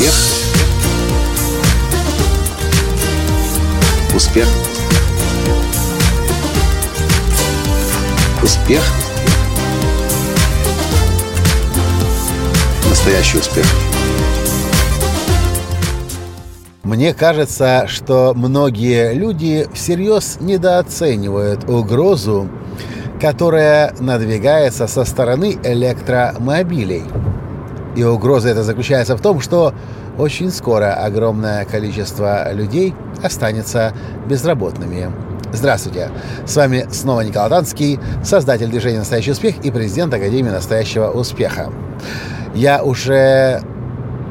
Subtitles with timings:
[0.00, 0.14] Успех.
[4.14, 4.48] Успех.
[8.42, 8.82] Успех.
[12.88, 13.66] Настоящий успех.
[16.82, 22.48] Мне кажется, что многие люди всерьез недооценивают угрозу,
[23.20, 27.02] которая надвигается со стороны электромобилей.
[27.96, 29.74] И угроза эта заключается в том, что
[30.18, 33.92] очень скоро огромное количество людей останется
[34.28, 35.10] безработными.
[35.52, 36.10] Здравствуйте!
[36.46, 41.72] С вами снова Николай Танский, создатель движения «Настоящий успех» и президент Академии «Настоящего успеха».
[42.54, 43.60] Я уже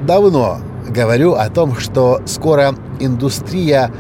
[0.08, 3.92] давно говорю о том, что скоро индустрия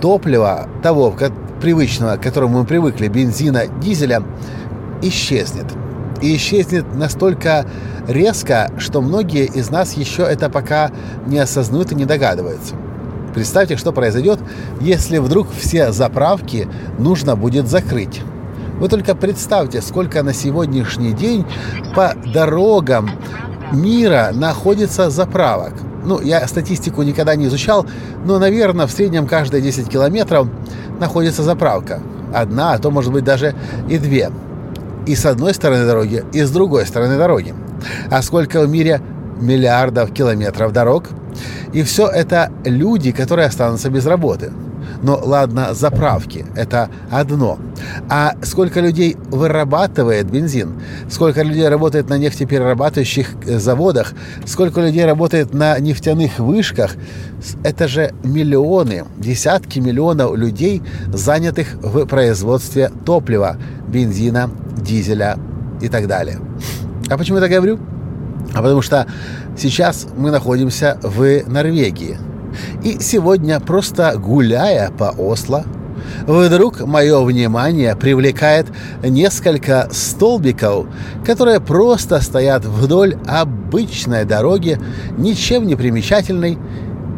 [0.00, 1.14] топлива, того
[1.60, 4.22] привычного, к которому мы привыкли, бензина, дизеля,
[5.02, 5.66] исчезнет.
[6.20, 7.66] И исчезнет настолько
[8.08, 10.90] резко, что многие из нас еще это пока
[11.26, 12.74] не осознают и не догадываются.
[13.34, 14.40] Представьте, что произойдет,
[14.80, 18.22] если вдруг все заправки нужно будет закрыть.
[18.80, 21.44] Вы только представьте, сколько на сегодняшний день
[21.94, 23.10] по дорогам
[23.72, 25.74] мира находится заправок.
[26.04, 27.86] Ну, я статистику никогда не изучал,
[28.24, 30.48] но, наверное, в среднем каждые 10 километров
[31.00, 32.00] находится заправка.
[32.32, 33.54] Одна, а то, может быть, даже
[33.88, 34.30] и две.
[35.06, 37.54] И с одной стороны дороги, и с другой стороны дороги.
[38.10, 39.00] А сколько в мире
[39.40, 41.04] миллиардов километров дорог?
[41.72, 44.52] И все это люди, которые останутся без работы.
[45.02, 47.58] Но ладно, заправки– это одно.
[48.08, 50.80] А сколько людей вырабатывает бензин?
[51.10, 54.14] Сколько людей работает на нефтеперерабатывающих э, заводах?
[54.46, 56.92] Сколько людей работает на нефтяных вышках?
[57.62, 63.56] Это же миллионы, десятки миллионов людей, занятых в производстве топлива,
[63.88, 65.38] бензина, дизеля
[65.80, 66.40] и так далее.
[67.08, 67.78] А почему я так говорю?
[68.54, 69.06] А потому что
[69.56, 72.18] сейчас мы находимся в Норвегии–
[72.82, 75.64] и сегодня, просто гуляя по Осло,
[76.26, 78.66] вдруг мое внимание привлекает
[79.02, 80.86] несколько столбиков,
[81.24, 84.78] которые просто стоят вдоль обычной дороги,
[85.18, 86.58] ничем не примечательной.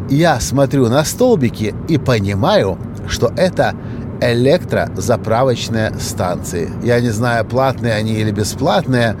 [0.09, 3.75] Я смотрю на столбики и понимаю, что это
[4.21, 6.71] электрозаправочные станции.
[6.83, 9.15] Я не знаю, платные они или бесплатные,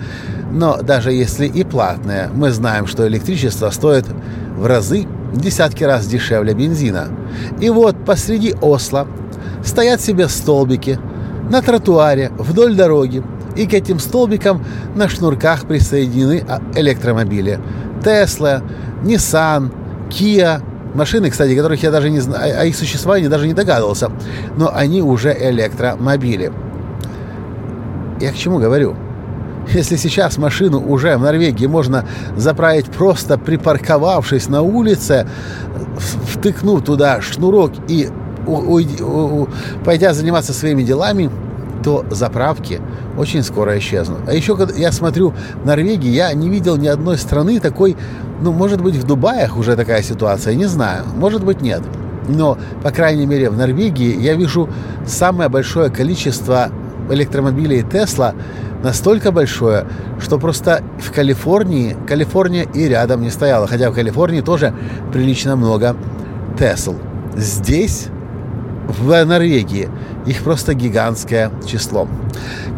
[0.51, 4.05] но даже если и платные, мы знаем, что электричество стоит
[4.57, 7.07] в разы десятки раз дешевле бензина.
[7.59, 9.07] И вот посреди Осло
[9.63, 10.99] стоят себе столбики
[11.49, 13.23] на тротуаре вдоль дороги,
[13.55, 14.63] и к этим столбикам
[14.95, 17.59] на шнурках присоединены а, электромобили.
[18.03, 18.61] Тесла,
[19.03, 19.71] Nissan,
[20.09, 20.61] Kia,
[20.93, 24.11] машины, кстати, которых я даже не знаю, о их существовании даже не догадывался,
[24.57, 26.51] но они уже электромобили.
[28.19, 28.95] Я к чему говорю?
[29.71, 32.05] Если сейчас машину уже в Норвегии можно
[32.35, 35.27] заправить просто припарковавшись на улице,
[35.97, 38.09] втыкнув туда шнурок и
[39.85, 41.29] пойдя заниматься своими делами,
[41.83, 42.81] то заправки
[43.17, 44.21] очень скоро исчезнут.
[44.27, 45.33] А еще, когда я смотрю
[45.63, 47.95] Норвегии, я не видел ни одной страны такой,
[48.41, 51.81] ну, может быть, в Дубаях уже такая ситуация, не знаю, может быть, нет.
[52.27, 54.69] Но, по крайней мере, в Норвегии я вижу
[55.05, 56.69] самое большое количество
[57.09, 58.35] электромобилей Тесла
[58.83, 59.85] настолько большое,
[60.19, 64.73] что просто в Калифорнии, Калифорния и рядом не стояла, хотя в Калифорнии тоже
[65.11, 65.95] прилично много
[66.57, 66.95] Тесл.
[67.35, 68.07] Здесь,
[68.89, 69.87] в Норвегии,
[70.25, 72.07] их просто гигантское число.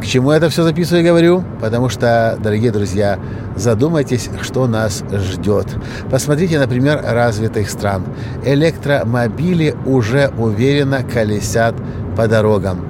[0.02, 1.44] К чему это все записываю и говорю?
[1.62, 3.18] Потому что, дорогие друзья,
[3.56, 5.68] задумайтесь, что нас ждет.
[6.10, 8.04] Посмотрите, например, развитых стран.
[8.46, 11.76] Электромобили уже уверенно колесят
[12.18, 12.86] по дорогам.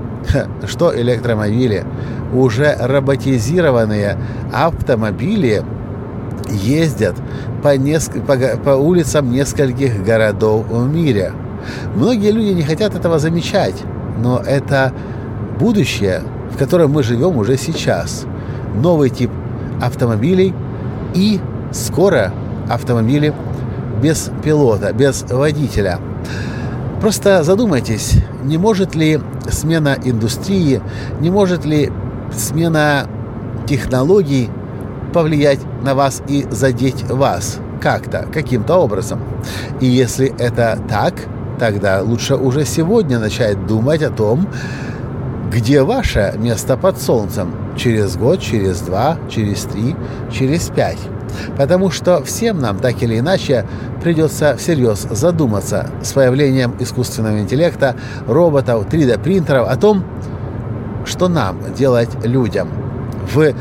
[0.68, 1.86] Что электромобили?
[2.34, 4.18] Уже роботизированные
[4.54, 5.64] автомобили
[6.50, 7.16] ездят
[7.62, 8.12] по, неск...
[8.64, 11.34] по улицам нескольких городов в мире.
[11.96, 13.76] Многие люди не хотят этого замечать,
[14.20, 14.94] но это
[15.60, 16.22] будущее,
[16.52, 18.26] в котором мы живем уже сейчас.
[18.76, 19.32] Новый тип
[19.82, 20.54] автомобилей
[21.14, 21.40] и
[21.72, 22.32] скоро
[22.70, 23.34] автомобили
[24.02, 26.00] без пилота, без водителя.
[27.00, 29.20] Просто задумайтесь, не может ли
[29.50, 30.82] смена индустрии,
[31.20, 31.92] не может ли
[32.32, 33.08] смена
[33.68, 34.50] технологий
[35.14, 39.20] повлиять на вас и задеть вас как-то, каким-то образом.
[39.80, 41.16] И если это так,
[41.62, 44.48] тогда лучше уже сегодня начать думать о том,
[45.52, 49.96] где ваше место под солнцем через год, через два, через три,
[50.32, 50.98] через пять.
[51.58, 53.68] Потому что всем нам так или иначе
[54.02, 60.04] придется всерьез задуматься с появлением искусственного интеллекта, роботов, 3D-принтеров о том,
[61.06, 62.70] что нам делать людям.
[63.32, 63.54] В,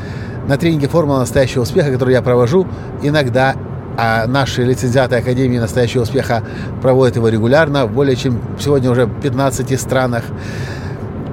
[0.48, 2.66] на тренинге «Формула настоящего успеха», который я провожу,
[3.02, 3.56] иногда
[4.02, 6.42] а наши лицензиаты Академии настоящего успеха
[6.80, 10.24] проводят его регулярно в более чем сегодня уже 15 странах.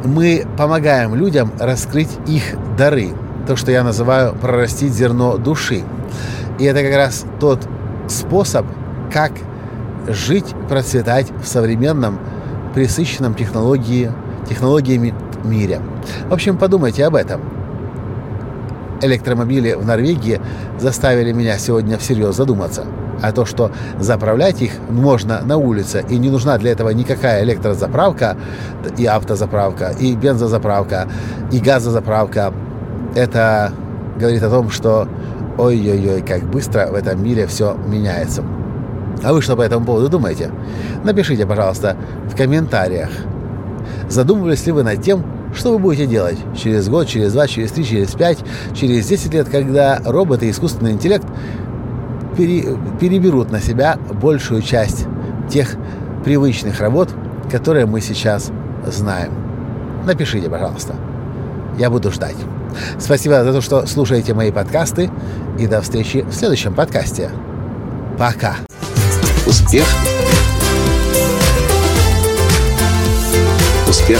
[0.04, 3.12] Мы помогаем людям раскрыть их дары,
[3.48, 5.84] то, что я называю прорастить зерно души.
[6.60, 7.66] И это как раз тот
[8.10, 8.66] способ,
[9.14, 9.32] как
[10.10, 12.20] жить, процветать в современном,
[12.76, 14.12] присыщенном технологии,
[14.50, 15.16] технологиями
[15.46, 15.80] мире.
[16.28, 17.57] В общем, подумайте об этом.
[19.02, 20.42] Электромобили в Норвегии
[20.80, 22.86] заставили меня сегодня всерьез задуматься.
[23.22, 28.38] А то, что заправлять их можно на улице, и не нужна для этого никакая электрозаправка,
[28.98, 31.08] и автозаправка, и бензозаправка,
[31.52, 32.54] и газозаправка,
[33.16, 33.72] это
[34.20, 35.08] говорит о том, что
[35.58, 38.44] ой-ой-ой, как быстро в этом мире все меняется.
[39.24, 40.52] А вы что по этому поводу думаете?
[41.04, 41.98] Напишите, пожалуйста,
[42.32, 43.10] в комментариях.
[44.10, 47.86] Задумывались ли вы над тем, что вы будете делать через год, через два, через три,
[47.86, 48.40] через пять,
[48.76, 51.26] через десять лет, когда роботы и искусственный интеллект
[52.38, 55.06] пере, переберут на себя большую часть
[55.50, 55.76] тех
[56.24, 57.10] привычных работ,
[57.52, 58.52] которые мы сейчас
[58.86, 59.32] знаем?
[60.06, 60.96] Напишите, пожалуйста.
[61.78, 62.36] Я буду ждать.
[63.00, 65.10] Спасибо за то, что слушаете мои подкасты.
[65.60, 67.30] И до встречи в следующем подкасте.
[68.18, 68.56] Пока.
[69.46, 69.86] Успех.
[73.88, 74.20] Успех.